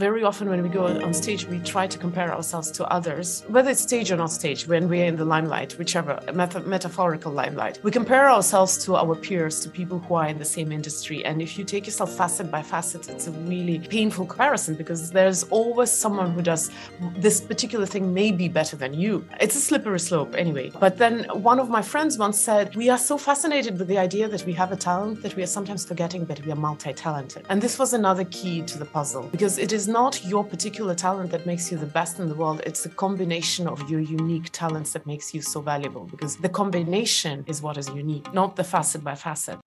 [0.00, 3.70] very often when we go on stage, we try to compare ourselves to others, whether
[3.70, 7.78] it's stage or not stage, when we're in the limelight, whichever meta- metaphorical limelight.
[7.84, 11.22] We compare ourselves to our peers, to people who are in the same industry.
[11.26, 15.42] And if you take yourself facet by facet, it's a really painful comparison because there's
[15.58, 16.70] always someone who does
[17.18, 19.26] this particular thing may be better than you.
[19.38, 20.72] It's a slippery slope anyway.
[20.80, 24.28] But then one of my friends once said, We are so fascinated with the idea
[24.28, 27.44] that we have a talent that we are sometimes forgetting that we are multi talented.
[27.50, 31.30] And this was another key to the puzzle because it is not your particular talent
[31.32, 34.92] that makes you the best in the world, it's the combination of your unique talents
[34.92, 39.02] that makes you so valuable because the combination is what is unique, not the facet
[39.02, 39.58] by facet.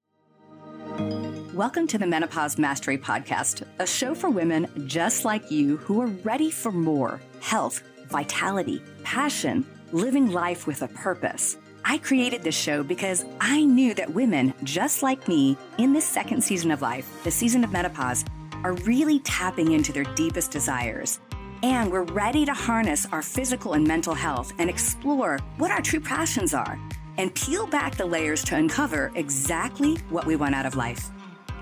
[1.53, 6.07] Welcome to the Menopause Mastery Podcast, a show for women just like you who are
[6.07, 11.57] ready for more health, vitality, passion, living life with a purpose.
[11.85, 16.41] I created this show because I knew that women just like me in this second
[16.43, 18.23] season of life, the season of menopause,
[18.63, 21.19] are really tapping into their deepest desires.
[21.61, 25.99] And we're ready to harness our physical and mental health and explore what our true
[25.99, 26.79] passions are
[27.17, 31.09] and peel back the layers to uncover exactly what we want out of life.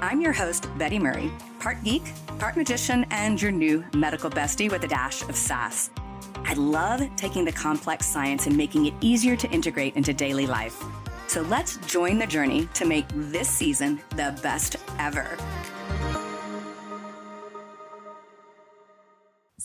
[0.01, 2.03] I'm your host, Betty Murray, part geek,
[2.39, 5.91] part magician, and your new medical bestie with a dash of sass.
[6.43, 10.83] I love taking the complex science and making it easier to integrate into daily life.
[11.27, 15.37] So let's join the journey to make this season the best ever.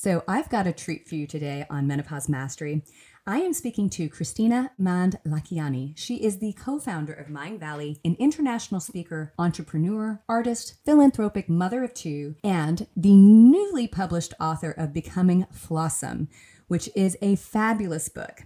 [0.07, 2.85] So, I've got a treat for you today on Menopause Mastery.
[3.27, 5.99] I am speaking to Kristina Mand-Lakhiani.
[5.99, 11.93] She is the co founder of Mindvalley, an international speaker, entrepreneur, artist, philanthropic mother of
[11.93, 16.29] two, and the newly published author of Becoming Flawsome,
[16.69, 18.43] which is a fabulous book.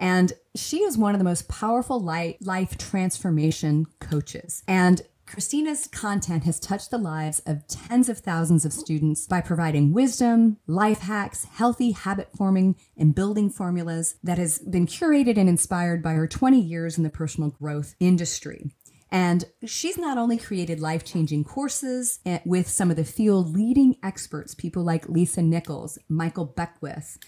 [0.00, 4.64] And she is one of the most powerful life transformation coaches.
[4.66, 9.92] And Kristina's content has touched the lives of tens of thousands of students by providing
[9.92, 16.02] wisdom, life hacks, healthy habit forming, and building formulas that has been curated and inspired
[16.02, 18.70] by her 20 years in the personal growth industry.
[19.10, 23.96] And she's not only created life changing courses eh, with some of the field leading
[24.02, 27.18] experts, people like Lisa Nichols, Michael Beckwith.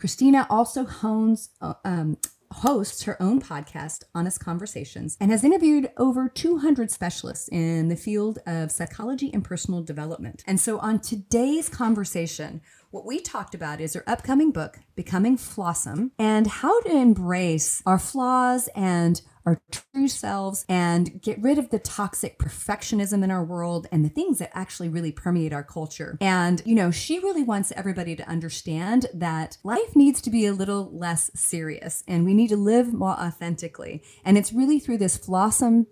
[0.00, 2.18] Kristina also hones, uh, um,
[2.52, 8.38] hosts her own podcast, Honest Conversations, and has interviewed over 200 specialists in the field
[8.46, 10.42] of psychology and personal development.
[10.46, 16.10] And so on today's conversation, what we talked about is her upcoming book, Becoming Flawsome,
[16.18, 21.78] and how to embrace our flaws and our true selves and get rid of the
[21.78, 26.18] toxic perfectionism in our world and the things that actually really permeate our culture.
[26.20, 30.52] And, you know, she really wants everybody to understand that life needs to be a
[30.52, 34.02] little less serious and we need to live more authentically.
[34.22, 35.86] And it's really through this flawsome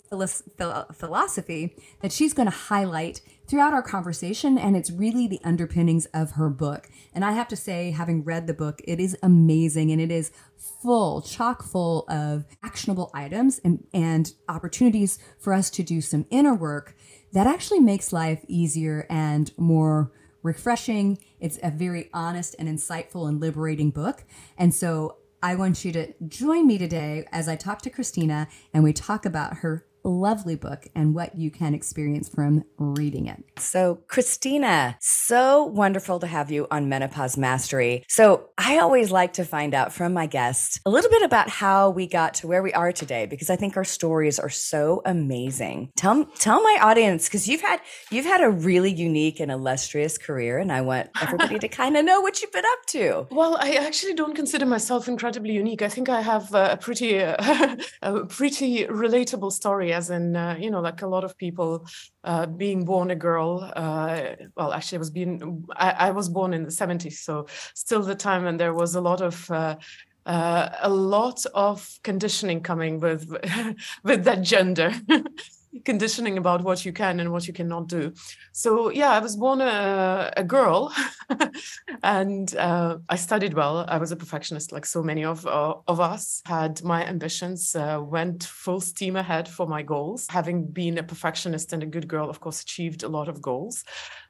[0.94, 6.32] philosophy that she's going to highlight throughout our conversation, and it's really the underpinnings of
[6.32, 6.88] her book.
[7.12, 10.30] And I have to say, having read the book, it is amazing and it is
[10.82, 16.54] full, chock full of actionable items and, and opportunities for us to do some inner
[16.54, 16.94] work
[17.32, 21.18] that actually makes life easier and more refreshing.
[21.40, 24.24] It's a very honest and insightful and liberating book.
[24.56, 28.82] And so I want you to join me today as I talk to Kristina and
[28.82, 33.42] we talk about her lovely book and what you can experience from reading it.
[33.58, 38.04] So, Kristina, so wonderful to have you on Menopause Mastery.
[38.08, 41.90] So, I always like to find out from my guests a little bit about how
[41.90, 45.90] we got to where we are today because I think our stories are so amazing.
[45.96, 47.80] Tell tell my audience because you've had
[48.10, 52.04] you've had a really unique and illustrious career, and I want everybody to kind of
[52.04, 53.26] know what you've been up to.
[53.30, 55.82] Well, I actually don't consider myself incredibly unique.
[55.82, 60.70] I think I have a pretty uh, a pretty relatable story as in uh, you
[60.70, 61.86] know like a lot of people
[62.24, 63.50] uh, being born a girl
[63.84, 64.20] uh,
[64.56, 65.32] well actually i was being
[65.86, 69.00] I, I, was born in the 70s so still the time when there was a
[69.00, 69.76] lot of uh,
[70.26, 73.22] uh, a lot of conditioning coming with
[74.08, 74.92] with that gender
[75.84, 78.12] conditioning about what you can and what you cannot do.
[78.52, 80.92] So yeah, I was born a, a girl,
[82.02, 83.84] and uh, I studied well.
[83.88, 86.42] I was a perfectionist, like so many of uh, of us.
[86.46, 90.26] Had my ambitions, uh, went full steam ahead for my goals.
[90.30, 93.84] Having been a perfectionist and a good girl, of course, achieved a lot of goals.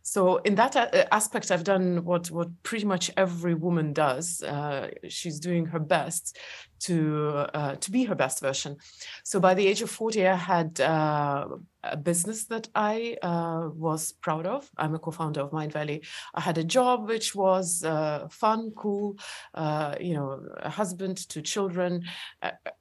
[0.06, 4.40] So in that uh, aspect, I've done what what pretty much every woman does.
[4.40, 6.38] Uh, she's doing her best
[6.86, 8.76] to uh, to be her best version.
[9.24, 11.48] So by the age of forty, I had uh,
[11.90, 14.68] a business that I uh, was proud of.
[14.76, 16.04] I'm a co-founder of Mindvalley.
[16.34, 19.18] I had a job which was uh, fun, cool,
[19.54, 22.02] uh, you know, a husband, two children,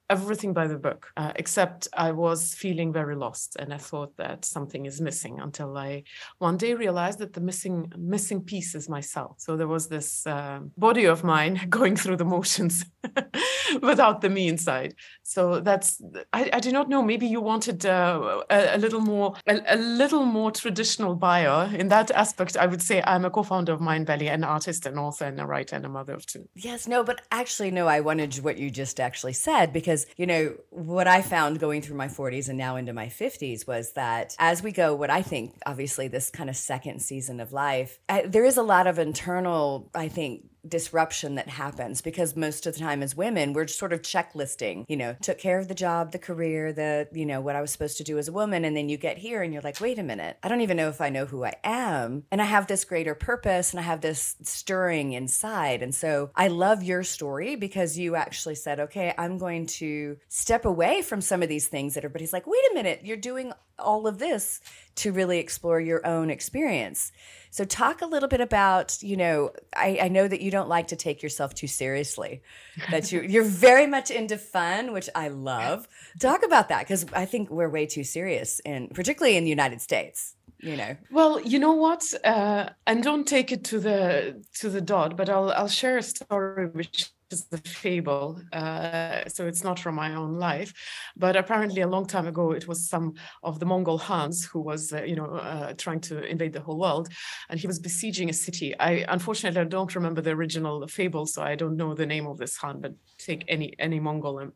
[0.08, 4.44] everything by the book, uh, except I was feeling very lost, and I thought that
[4.44, 6.04] something is missing until I
[6.38, 9.36] one day realized that the missing missing piece is myself.
[9.38, 12.84] So there was this uh, body of mine going through the motions
[13.82, 14.94] without the me inside.
[15.22, 16.00] So that's
[16.32, 17.02] I, I do not know.
[17.02, 21.88] Maybe you wanted uh, a, a, little more a, a, little more traditional bio in
[21.88, 22.56] that aspect.
[22.56, 25.76] I would say I'm a co-founder of Mindvalley, an artist, an author, and a writer,
[25.76, 26.48] and a mother of two.
[26.54, 27.86] Yes, no, but actually, no.
[27.86, 31.96] I wanted what you just actually said because you know what I found going through
[31.96, 35.54] my 40s and now into my 50s was that as we go, what I think
[35.66, 39.90] obviously this kind of second season of life, I, there is a lot of internal,
[39.94, 44.02] I think, disruption that happens because most of the time as women we're sort of
[44.02, 47.60] checklisting you know took care of the job the career the you know what i
[47.60, 48.64] was supposed to do as a woman.
[48.64, 50.88] And then you get here and you're like wait a minute i don't even know
[50.88, 52.24] if i know who i am.
[52.30, 55.82] And i have this greater purpose and i have this stirring inside.
[55.82, 60.64] And so i love your story because you actually said okay i'm going to step
[60.64, 64.06] away from some of these things that everybody's like wait a minute you're doing all
[64.06, 64.60] of this
[64.94, 67.12] to really explore your own experience
[67.56, 70.88] so talk a little bit about, you know, I, I know that you don't like
[70.88, 72.42] to take yourself too seriously.
[72.90, 75.88] That you you're very much into fun, which I love.
[76.20, 79.80] Talk about that because I think we're way too serious, in particularly in the United
[79.80, 84.70] States you know well you know what uh, and don't take it to the to
[84.70, 88.40] the dot but i'll i'll share a story which is the fable.
[88.52, 90.72] Uh, so it's not from my own life,
[91.16, 94.92] but apparently a long time ago it was some of the Mongol Khans who was,
[94.92, 97.08] uh, you know, uh, trying to invade the whole world,
[97.48, 98.78] and he was besieging a city.
[98.78, 102.38] I unfortunately I don't remember the original fable, so I don't know the name of
[102.38, 102.80] this Khan.
[102.80, 104.52] But take any any Mongol um,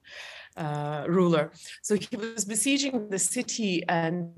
[0.56, 1.52] uh, ruler.
[1.82, 4.32] So he was besieging the city, and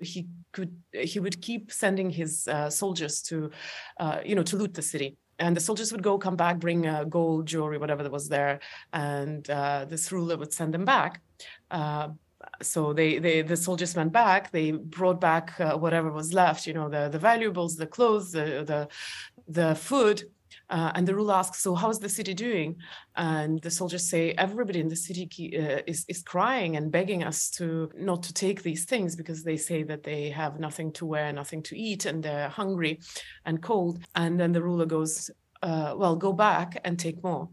[0.00, 3.50] he could he would keep sending his uh, soldiers to,
[3.98, 5.16] uh, you know, to loot the city.
[5.40, 8.58] And the soldiers would go come back bring uh, gold jewelry whatever that was there
[8.92, 11.20] and uh, this ruler would send them back.
[11.70, 12.08] Uh,
[12.60, 14.50] so they, they the soldiers went back.
[14.50, 18.88] They brought back whatever was left you know the the valuables the clothes the the,
[19.46, 20.24] the food
[20.70, 22.76] uh, and the ruler asks, "So how's the city doing?"
[23.16, 25.24] And the soldiers say, "Everybody in the city
[25.58, 29.56] uh, is is crying and begging us to not to take these things because they
[29.56, 33.00] say that they have nothing to wear, nothing to eat, and they're hungry
[33.44, 35.30] and cold." And then the ruler goes,
[35.62, 37.48] uh, "Well, go back and take more."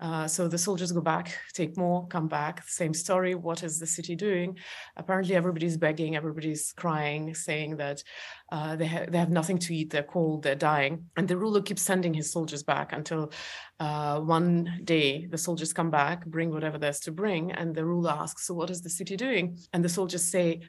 [0.00, 2.66] Uh, so the soldiers go back, take more, come back.
[2.68, 3.34] Same story.
[3.34, 4.58] What is the city doing?
[4.96, 8.02] Apparently, everybody's begging, everybody's crying, saying that
[8.50, 11.06] uh, they, ha- they have nothing to eat, they're cold, they're dying.
[11.16, 13.32] And the ruler keeps sending his soldiers back until
[13.80, 17.52] uh, one day the soldiers come back, bring whatever there's to bring.
[17.52, 19.58] And the ruler asks, So, what is the city doing?
[19.72, 20.60] And the soldiers say,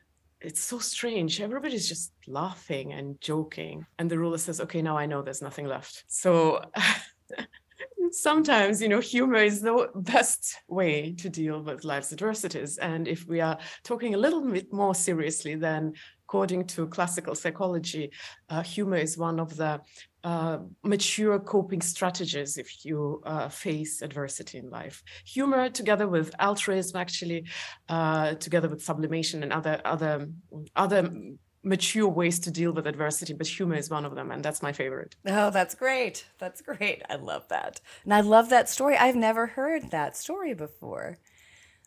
[0.41, 1.41] it's so strange.
[1.41, 3.85] Everybody's just laughing and joking.
[3.97, 6.03] And the ruler says, okay, now I know there's nothing left.
[6.07, 6.61] So
[8.11, 13.25] sometimes you know humor is the best way to deal with life's adversities and if
[13.27, 15.93] we are talking a little bit more seriously then
[16.27, 18.11] according to classical psychology
[18.49, 19.79] uh, humor is one of the
[20.25, 25.03] uh, mature coping strategies if you uh, face adversity in life.
[25.27, 27.45] Humor, together with altruism, actually,
[27.89, 30.27] uh, together with sublimation and other other
[30.75, 31.13] other
[31.65, 34.71] mature ways to deal with adversity, but humor is one of them, and that's my
[34.71, 35.15] favorite.
[35.25, 36.25] Oh, that's great.
[36.37, 37.01] That's great.
[37.09, 37.81] I love that.
[38.03, 38.95] And I love that story.
[38.95, 41.17] I've never heard that story before.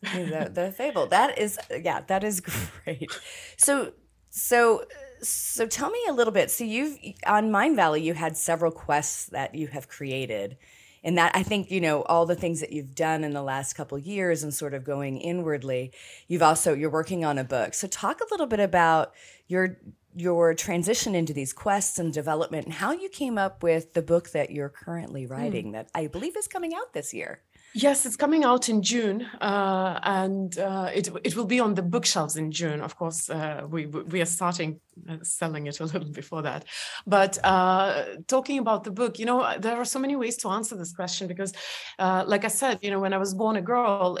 [0.01, 1.07] the, the fable.
[1.07, 2.41] That is yeah, that is
[2.83, 3.11] great.
[3.57, 3.93] So
[4.29, 4.85] so
[5.21, 6.51] so tell me a little bit.
[6.51, 10.57] So you've on Mindvalley you had several quests that you have created
[11.03, 13.73] and that i think you know all the things that you've done in the last
[13.73, 15.91] couple years and sort of going inwardly
[16.27, 19.13] you've also you're working on a book so talk a little bit about
[19.47, 19.77] your
[20.15, 24.31] your transition into these quests and development and how you came up with the book
[24.31, 25.31] that you're currently hmm.
[25.31, 25.71] writing mm.
[25.73, 27.41] that i believe is coming out this year
[27.73, 31.83] Yes, it's coming out in June, uh, and uh, it it will be on the
[31.83, 32.81] bookshelves in June.
[32.81, 34.79] Of course, uh, we we are starting
[35.23, 36.65] selling it a little before that.
[37.07, 40.75] But uh, talking about the book, you know, there are so many ways to answer
[40.75, 41.53] this question because,
[41.97, 44.17] uh, like I said, you know, when I was born a girl,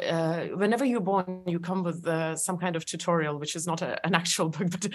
[0.55, 2.05] whenever you're born, you come with
[2.37, 4.87] some kind of tutorial, which is not a, an actual book, but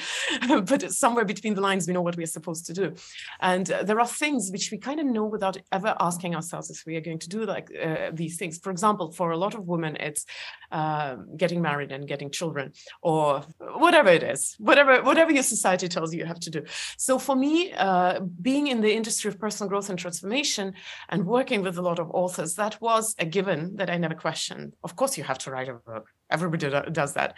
[0.66, 2.94] but somewhere between the lines, we know what we are supposed to do,
[3.40, 6.96] and there are things which we kind of know without ever asking ourselves if we
[6.96, 7.68] are going to do like
[8.12, 8.58] these things.
[8.58, 10.24] For example, for a lot of women, it's
[10.72, 12.72] uh, getting married and getting children,
[13.02, 16.62] or whatever it is, whatever whatever your society tells you you have to do.
[16.96, 20.74] So for me, uh, being in the industry of personal growth and transformation
[21.08, 24.74] and working with a lot of authors, that was a given that I never questioned.
[24.82, 26.08] Of course, you have to write a book.
[26.30, 27.36] Everybody does that.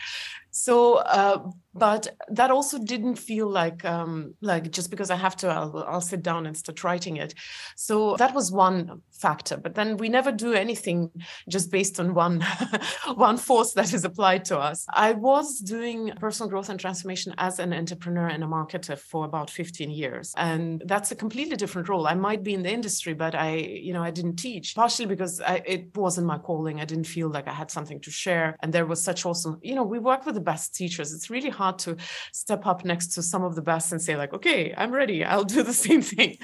[0.59, 5.49] So, uh, but that also didn't feel like um, like just because I have to,
[5.49, 7.35] I'll, I'll sit down and start writing it.
[7.77, 9.59] So that was one factor.
[9.59, 11.11] But then we never do anything
[11.49, 12.45] just based on one
[13.15, 14.87] one force that is applied to us.
[14.91, 19.51] I was doing personal growth and transformation as an entrepreneur and a marketer for about
[19.51, 22.07] 15 years, and that's a completely different role.
[22.07, 25.43] I might be in the industry, but I, you know, I didn't teach partially because
[25.43, 26.81] I, it wasn't my calling.
[26.81, 29.75] I didn't feel like I had something to share, and there was such awesome, you
[29.75, 31.13] know, we work with the best teachers.
[31.13, 31.97] It's really hard to
[32.33, 35.25] step up next to some of the best and say like, okay, I'm ready.
[35.25, 36.39] I'll do the same thing.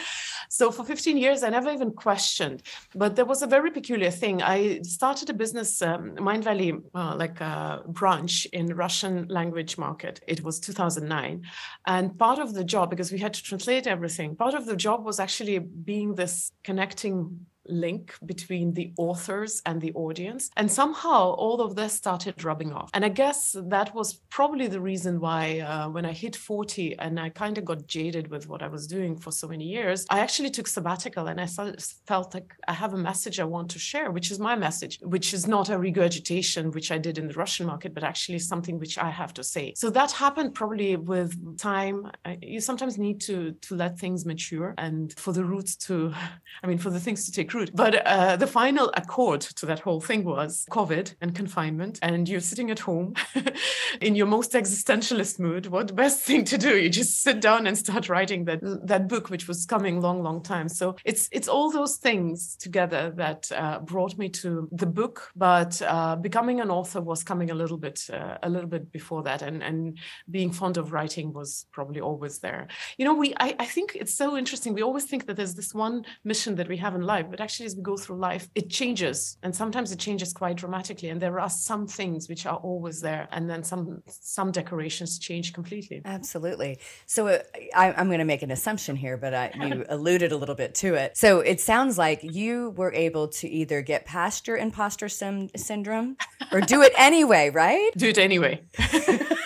[0.50, 2.62] So for 15 years, I never even questioned.
[2.94, 4.42] But there was a very peculiar thing.
[4.42, 10.21] I started a business, um, Mindvalley, uh, like a branch in Russian language market.
[10.26, 11.42] It was 2009,
[11.87, 14.37] and part of the job because we had to translate everything.
[14.37, 19.92] Part of the job was actually being this connecting link between the authors and the
[19.95, 20.50] audience.
[20.57, 22.90] And somehow all of this started rubbing off.
[22.95, 27.19] And I guess that was probably the reason why uh, when I hit 40 and
[27.19, 30.21] I kind of got jaded with what I was doing for so many years, I
[30.21, 34.11] actually took sabbatical and I felt like I have a message I want to share,
[34.11, 37.66] which is my message, which is not a regurgitation, which I did in the Russian
[37.66, 39.75] market, but actually something which I have to say.
[39.76, 42.11] So that happened probably with time.
[42.40, 46.12] You sometimes need to to let things mature and for the roots to,
[46.62, 50.00] I mean, for the things to take but uh, the final accord to that whole
[50.00, 53.14] thing was COVID and confinement, and you're sitting at home
[54.00, 55.66] in your most existentialist mood.
[55.66, 56.78] What best thing to do?
[56.78, 60.42] You just sit down and start writing that that book, which was coming long, long
[60.42, 60.68] time.
[60.68, 65.30] So it's it's all those things together that uh, brought me to the book.
[65.37, 69.23] But uh, becoming an author was coming a little bit uh, a little bit before
[69.25, 69.99] that, and and
[70.30, 72.68] being fond of writing was probably always there.
[72.99, 74.75] You know, we I, I think it's so interesting.
[74.75, 77.66] We always think that there's this one mission that we have in life, but actually
[77.66, 81.38] as we go through life it changes and sometimes it changes quite dramatically and there
[81.40, 86.00] are some things which are always there and then some some decorations change completely.
[86.04, 86.78] Absolutely.
[87.06, 87.38] So uh,
[87.75, 90.75] I, am going to make an assumption here but I, you alluded a little bit
[90.76, 91.16] to it.
[91.16, 96.16] So it sounds like you were able to either get past your imposter sim- syndrome
[96.52, 97.90] or do it anyway right?
[97.96, 98.62] Do it anyway.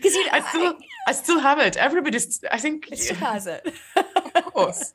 [0.00, 1.76] Because you know, I still I, I still have it.
[1.76, 3.62] Everybody's i think it still has it.
[4.34, 4.92] Of course.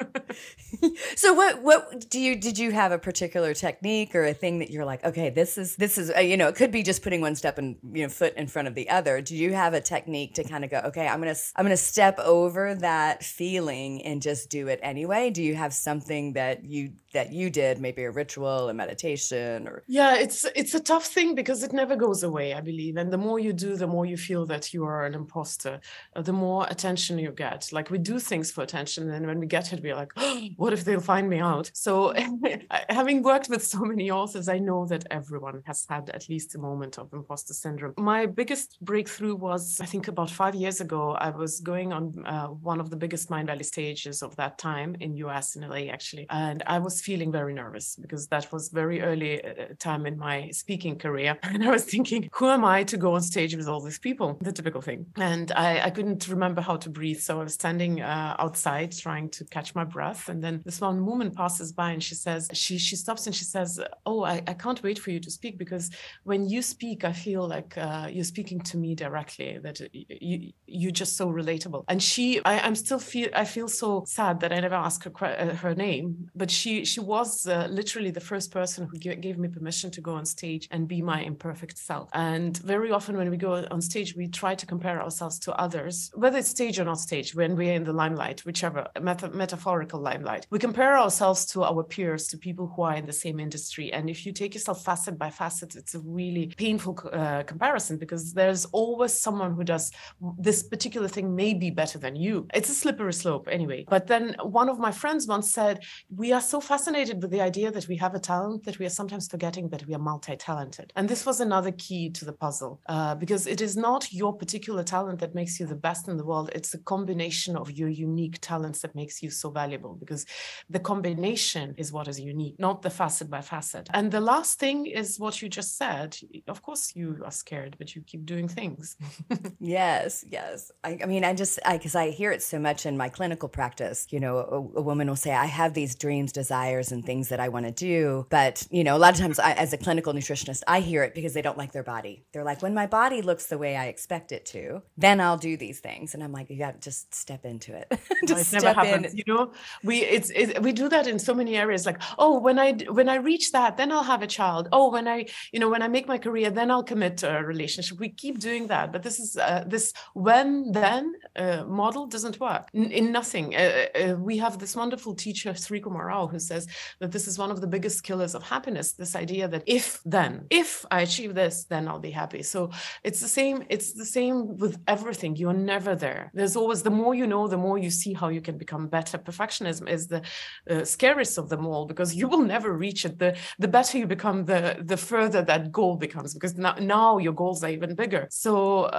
[1.15, 4.69] so what what do you did you have a particular technique or a thing that
[4.69, 7.21] you're like, okay, this is this is uh, you know, it could be just putting
[7.21, 9.21] one step and you know foot in front of the other.
[9.21, 12.19] Do you have a technique to kind of go, okay, I'm to I'm to step
[12.19, 15.29] over that feeling and just do it anyway?
[15.29, 19.83] Do you have something that you that you did, maybe a ritual, a meditation or
[19.87, 22.97] Yeah, it's it's a tough thing because it never goes away, I believe.
[22.97, 25.79] And the more you do, the more you feel that you are an imposter,
[26.15, 27.69] uh, the more attention you get.
[27.71, 30.73] Like we do things for attention and when we get it, we're like, oh, what
[30.73, 31.71] if they'll find me out?
[31.73, 32.13] So,
[32.89, 36.59] having worked with so many authors, I know that everyone has had at least a
[36.59, 37.93] moment of imposter syndrome.
[37.97, 41.11] My biggest breakthrough was, I think, about five years ago.
[41.11, 45.15] I was going on uh, one of the biggest Mindvalley stages of that time in
[45.17, 46.27] US, in LA, actually.
[46.29, 50.49] And I was feeling very nervous because that was very early uh, time in my
[50.51, 51.37] speaking career.
[51.55, 54.37] And I was thinking, who am I to go on stage with all these people?
[54.41, 55.05] The typical thing.
[55.15, 57.19] And I, I couldn't remember how to breathe.
[57.19, 60.27] So I was standing uh, outside trying to catch my breath.
[60.29, 63.45] And then this one woman passes by and she says, she she stops and she
[63.45, 65.89] says, Oh, I, I can't wait for you to speak because
[66.23, 70.91] when you speak, I feel like uh, you're speaking to me directly, that you, you're
[70.91, 71.83] just so relatable.
[71.87, 75.25] And she, I, am still feel, I feel so sad that I never asked her,
[75.25, 79.47] uh, her name, but she, she was uh, literally the first person who gave me
[79.47, 82.09] permission to go on stage and be my imperfect self.
[82.13, 86.11] And very often when we go on stage, we try to compare ourselves to others,
[86.13, 90.47] whether it's stage or not stage, when we're in the limelight, whichever meta- metaphorical limelight.
[90.49, 93.91] We compare ourselves to our peers, to people who are in the same industry.
[93.91, 98.33] And if you take yourself facet by facet, it's a really painful uh, comparison because
[98.33, 99.91] there's always someone who does
[100.37, 102.47] this particular thing may be better than you.
[102.53, 103.85] It's a slippery slope anyway.
[103.87, 107.71] But then one of my friends once said, We are so fascinated with the idea
[107.71, 110.91] that we have a talent that we are sometimes forgetting that we are multi talented.
[110.95, 114.83] And this was another key to the puzzle uh, because it is not your particular
[114.83, 118.37] talent that makes you the best in the world, it's a combination of your unique
[118.41, 120.25] talents that makes you so valuable because
[120.69, 123.89] the combination is what is unique, not the facet by facet.
[123.93, 126.17] And the last thing is what you just said.
[126.47, 128.95] Of course, you are scared, but you keep doing things.
[129.59, 130.71] yes, yes.
[130.83, 133.49] I, I, mean, I just, because I, I, hear it so much in my clinical
[133.49, 134.07] practice.
[134.09, 137.39] You know, a, a, woman will say, I have these dreams, desires, and things that
[137.39, 138.25] I want to do.
[138.29, 141.13] But, you know, a lot of times I, as a clinical nutritionist, I hear it
[141.13, 142.25] because they don't like their body.
[142.31, 145.57] They're like, when my body looks the way I expect it to, then I'll do
[145.57, 146.13] these things.
[146.13, 147.87] And I'm like, you got to just step into it.
[148.27, 149.13] just no, it never happens.
[149.13, 149.17] In.
[149.19, 149.51] You know,
[149.83, 150.31] we, it's
[150.61, 153.77] we do that in so many areas like oh when i when i reach that
[153.77, 156.49] then i'll have a child oh when i you know when i make my career
[156.49, 159.93] then i'll commit to a relationship we keep doing that but this is uh, this
[160.13, 165.13] when then uh, model doesn't work in, in nothing uh, uh, we have this wonderful
[165.13, 166.67] teacher Sri Kumar Rao who says
[167.01, 170.31] that this is one of the biggest killers of happiness this idea that if then
[170.49, 172.43] if i achieve this then i'll be happy.
[172.43, 172.59] So
[173.03, 175.31] it's the same it's the same with everything.
[175.35, 176.23] You're never there.
[176.33, 179.17] There's always the more you know the more you see how you can become better.
[179.17, 180.21] Perfectionism is the
[180.69, 183.13] uh, scariest of them all because you will never reach it.
[183.23, 183.31] The
[183.63, 187.63] the better you become the the further that goal becomes because now, now your goals
[187.63, 188.23] are even bigger.
[188.29, 188.53] So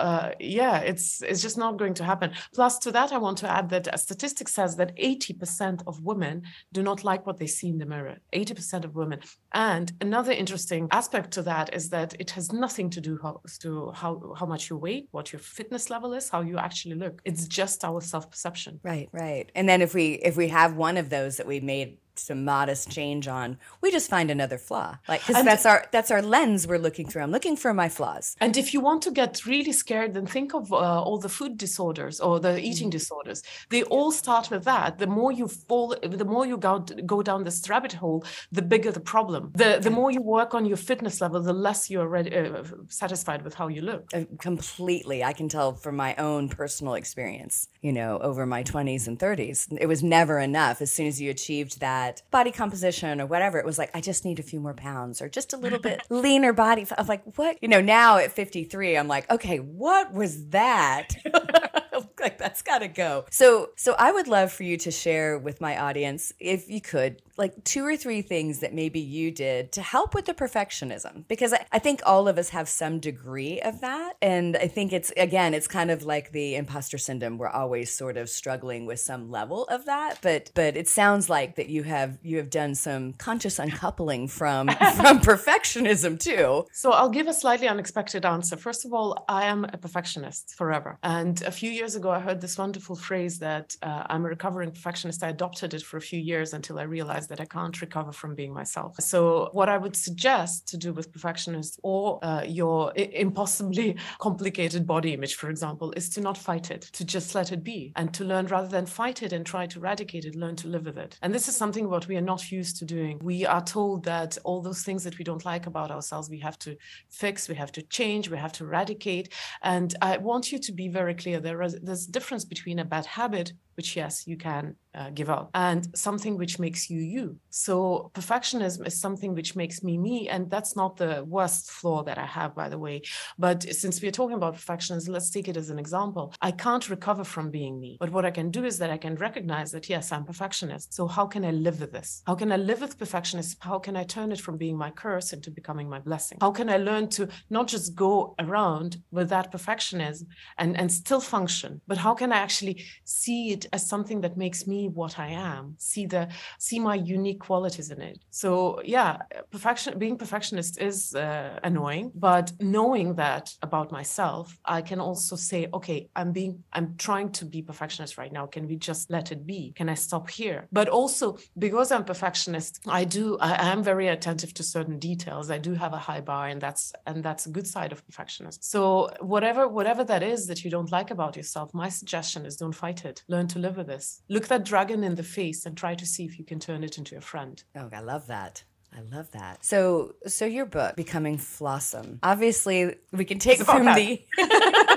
[0.05, 2.29] uh, yeah it's it's just not going to happen.
[2.55, 6.43] Plus to that i want to add that a statistic says that 80% of women
[6.73, 9.21] do not like what they see in the mirror 80% of women.
[9.53, 13.93] And another interesting aspect to that is that it has nothing to do how, to
[13.93, 17.21] how how much you weigh what your fitness level is how you actually look.
[17.25, 18.81] It's just our self-perception.
[18.83, 19.50] Right right.
[19.55, 22.91] And then if we if we have one of those that we made some modest
[22.91, 24.99] change on we just find another flaw.
[25.09, 27.23] Like because that's our that's our lens we're looking through.
[27.23, 28.37] I'm looking for my flaws.
[28.41, 31.57] And if you want to get really scared then think of uh, all the food
[31.57, 32.99] disorders or the eating mm-hmm.
[32.99, 33.43] disorders.
[33.71, 34.99] They all start with that.
[34.99, 36.81] The more you fall the more you go,
[37.15, 39.53] go down this rabbit hole the bigger the problem.
[39.55, 43.43] The the more you work on your fitness level the less you're ready, uh, satisfied
[43.43, 44.03] with how you look.
[44.15, 45.19] Uh, completely.
[45.31, 49.59] I can tell from my own personal experience you know over my 20s and 30s
[49.81, 50.81] it was never enough.
[50.81, 53.59] As soon as you achieved that that body composition or whatever.
[53.59, 56.03] It was like, I just need a few more pounds or just a little bit
[56.11, 56.87] leaner body.
[56.97, 57.59] I was like, what?
[57.61, 61.17] You know, now at 53, I'm like, okay, what was that?
[62.21, 63.25] like that's got to go.
[63.31, 67.23] So so I would love for you to share with my audience if you could
[67.37, 71.52] like two or three things that maybe you did to help with the perfectionism because
[71.52, 75.12] I, I think all of us have some degree of that and I think it's
[75.16, 79.31] again it's kind of like the imposter syndrome we're always sort of struggling with some
[79.31, 83.12] level of that but but it sounds like that you have you have done some
[83.14, 86.66] conscious uncoupling from from perfectionism too.
[86.73, 88.57] So I'll give a slightly unexpected answer.
[88.57, 92.40] First of all, I am a perfectionist forever and a few years ago I heard
[92.40, 95.23] this wonderful phrase that uh, I'm a recovering perfectionist.
[95.23, 98.35] I adopted it for a few years until I realized that I can't recover from
[98.35, 98.97] being myself.
[99.00, 105.14] So, what I would suggest to do with perfectionist or uh, your impossibly complicated body
[105.14, 108.25] image, for example, is to not fight it, to just let it be, and to
[108.25, 111.18] learn rather than fight it and try to eradicate it, learn to live with it.
[111.23, 113.18] And this is something what we are not used to doing.
[113.23, 116.58] We are told that all those things that we don't like about ourselves, we have
[116.60, 116.76] to
[117.10, 119.32] fix, we have to change, we have to eradicate.
[119.62, 121.41] And I want you to be very clear.
[121.41, 125.50] There is there's difference between a bad habit which yes you can uh, give up
[125.54, 127.36] and something which makes you you.
[127.50, 132.19] So perfectionism is something which makes me me and that's not the worst flaw that
[132.19, 133.02] i have by the way.
[133.39, 136.34] But since we're talking about perfectionism let's take it as an example.
[136.41, 139.17] I can't recover from being me but what i can do is that i can
[139.17, 140.95] recognize that yes i'm perfectionist.
[140.95, 142.23] So how can i live with this?
[142.26, 143.56] How can i live with perfectionism?
[143.60, 146.39] How can i turn it from being my curse into becoming my blessing?
[146.41, 150.26] How can i learn to not just go around with that perfectionism
[150.58, 154.67] and and still function but how can i actually see it as something that makes
[154.67, 158.19] me what I am, see the see my unique qualities in it.
[158.31, 159.19] So yeah,
[159.50, 165.69] perfection being perfectionist is uh, annoying, but knowing that about myself, I can also say,
[165.73, 168.47] okay, I'm being I'm trying to be perfectionist right now.
[168.47, 169.73] Can we just let it be?
[169.76, 170.69] Can I stop here?
[170.73, 175.50] But also because I'm perfectionist, I do I am very attentive to certain details.
[175.50, 178.65] I do have a high bar, and that's and that's a good side of perfectionist.
[178.65, 182.73] So whatever whatever that is that you don't like about yourself, my suggestion is don't
[182.73, 183.23] fight it.
[183.29, 184.23] Learn to to live with this.
[184.28, 186.99] Look that dragon in the face and try to see if you can turn it
[186.99, 187.62] into a friend.
[187.75, 188.64] Oh, I love that.
[188.97, 189.64] I love that.
[189.64, 194.25] So, so your book, Becoming Flawsome, Obviously, we can take from the.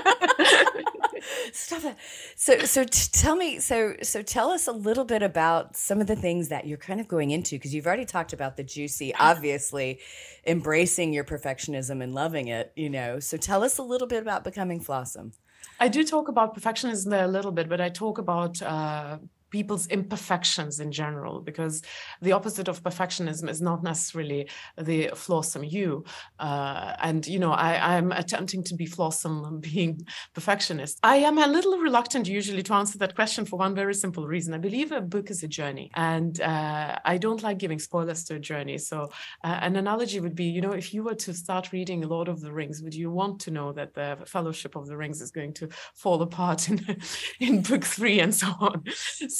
[1.52, 1.96] Stop it.
[2.36, 3.58] So, so t- tell me.
[3.58, 7.00] So, so tell us a little bit about some of the things that you're kind
[7.00, 10.00] of going into because you've already talked about the juicy, obviously,
[10.46, 12.72] embracing your perfectionism and loving it.
[12.76, 13.20] You know.
[13.20, 15.32] So, tell us a little bit about becoming flawsome.
[15.78, 19.18] I do talk about perfectionism there a little bit, but I talk about uh,
[19.50, 21.82] people's imperfections in general, because
[22.22, 26.04] the opposite of perfectionism is not necessarily the flawsome you.
[26.38, 30.98] Uh, and, you know, I, I'm attempting to be flawsome, being perfectionist.
[31.02, 34.54] I am a little reluctant usually to answer that question for one very simple reason.
[34.54, 38.36] I believe a book is a journey, and uh, I don't like giving spoilers to
[38.36, 38.78] a journey.
[38.78, 39.10] So,
[39.44, 42.40] uh, an analogy would be, you know, if you were to start reading Lord of
[42.40, 45.54] the Rings, would you want to know that the Fellowship of the Rings is going
[45.54, 46.98] to fall apart in,
[47.40, 48.84] in book three and so on?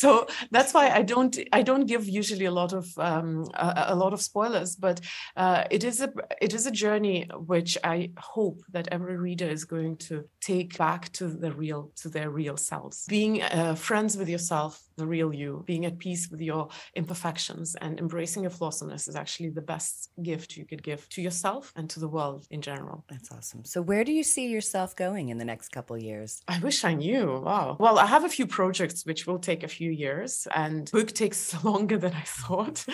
[0.01, 3.95] So that's why I don't I don't give usually a lot of um, a, a,
[3.95, 4.99] lot of spoilers, but
[5.37, 6.11] uh, it is a
[6.41, 11.13] it is a journey which I hope that every reader is going to take back
[11.19, 13.05] to the real to their real selves.
[13.09, 17.99] Being uh, friends with yourself the real you, being at peace with your imperfections and
[17.99, 21.99] embracing your flawsomeness is actually the best gift you could give to yourself and to
[21.99, 23.05] the world in general.
[23.09, 23.65] That's awesome.
[23.65, 26.43] So where do you see yourself going in the next couple years?
[26.47, 27.41] I wish I knew.
[27.45, 27.77] Wow.
[27.81, 31.65] Well, I have a few projects which will take a few years and book takes
[31.65, 32.85] longer than I thought.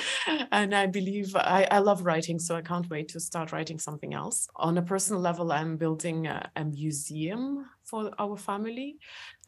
[0.53, 4.15] and I believe I, I love writing, so I can't wait to start writing something
[4.15, 4.49] else.
[4.57, 8.99] On a personal level, I'm building a, a museum for our family.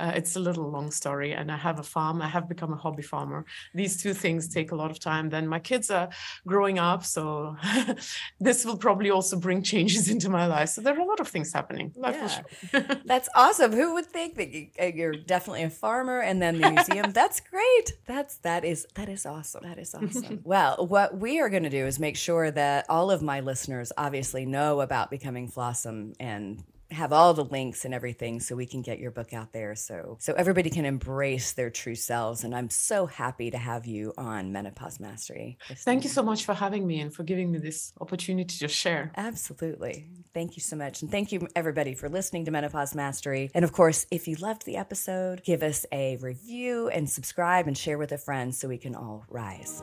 [0.01, 2.23] Uh, it's a little long story, and I have a farm.
[2.23, 3.45] I have become a hobby farmer.
[3.75, 5.29] These two things take a lot of time.
[5.29, 6.09] Then my kids are
[6.47, 7.57] growing up, so
[8.41, 10.69] this will probably also bring changes into my life.
[10.71, 11.93] So there are a lot of things happening.
[12.01, 12.43] Yeah.
[13.05, 13.73] That's awesome.
[13.73, 14.49] Who would think that
[14.81, 17.13] uh, you're definitely a farmer and then the museum?
[17.19, 17.93] That's great.
[18.07, 19.65] That's that is that is awesome.
[19.65, 20.41] That is awesome.
[20.45, 23.93] well, what we are going to do is make sure that all of my listeners
[23.99, 28.83] obviously know about becoming Flawsome and have all the links and everything so we can
[28.83, 29.75] get your book out there.
[29.75, 34.13] So so everybody can embrace their true selves and i'm so happy to have you
[34.19, 37.93] on menopause mastery thank you so much for having me and for giving me this
[38.01, 39.13] opportunity to share.
[39.17, 40.07] Absolutely.
[40.35, 41.03] Thank you so much.
[41.03, 43.51] And thank you everybody for listening to menopause mastery.
[43.55, 47.77] And of course if you loved the episode give us a review and subscribe and
[47.77, 49.83] share with a friend so we can all rise.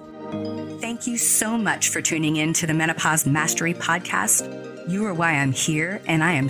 [0.79, 4.89] Thank you so much for tuning in to the menopause mastery podcast.
[4.89, 6.47] You are why I'm here, and I am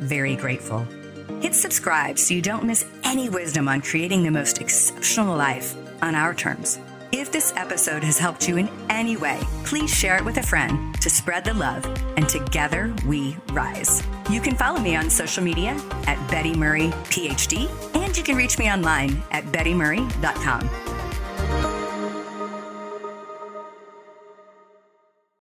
[0.00, 0.86] very grateful.
[1.40, 6.14] Hit subscribe so you don't miss any wisdom on creating the most exceptional life on
[6.14, 6.78] our terms.
[7.10, 11.00] If this episode has helped you in any way, please share it with a friend
[11.00, 11.84] to spread the love,
[12.16, 14.02] and together we rise.
[14.28, 18.58] You can follow me on social media at Betty Murray PhD, and you can reach
[18.58, 20.97] me online at bettymurray.com.